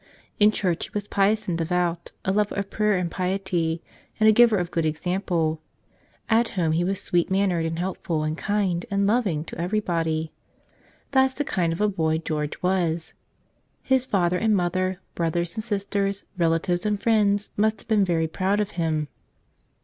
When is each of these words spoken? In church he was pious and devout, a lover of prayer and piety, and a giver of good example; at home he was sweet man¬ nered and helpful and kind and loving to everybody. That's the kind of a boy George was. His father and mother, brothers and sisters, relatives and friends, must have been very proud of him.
In 0.39 0.49
church 0.49 0.85
he 0.85 0.89
was 0.95 1.07
pious 1.07 1.47
and 1.47 1.55
devout, 1.59 2.11
a 2.25 2.31
lover 2.31 2.55
of 2.55 2.71
prayer 2.71 2.95
and 2.95 3.11
piety, 3.11 3.83
and 4.19 4.27
a 4.27 4.31
giver 4.31 4.57
of 4.57 4.71
good 4.71 4.83
example; 4.83 5.61
at 6.27 6.47
home 6.57 6.71
he 6.71 6.83
was 6.83 6.99
sweet 6.99 7.29
man¬ 7.29 7.49
nered 7.51 7.67
and 7.67 7.77
helpful 7.77 8.23
and 8.23 8.35
kind 8.35 8.83
and 8.89 9.05
loving 9.05 9.43
to 9.43 9.61
everybody. 9.61 10.31
That's 11.11 11.35
the 11.35 11.43
kind 11.43 11.71
of 11.71 11.81
a 11.81 11.87
boy 11.87 12.17
George 12.17 12.63
was. 12.63 13.13
His 13.83 14.05
father 14.05 14.37
and 14.39 14.55
mother, 14.55 14.99
brothers 15.13 15.53
and 15.53 15.63
sisters, 15.63 16.25
relatives 16.35 16.83
and 16.83 16.99
friends, 16.99 17.51
must 17.55 17.81
have 17.81 17.87
been 17.87 18.03
very 18.03 18.27
proud 18.27 18.59
of 18.59 18.71
him. 18.81 19.07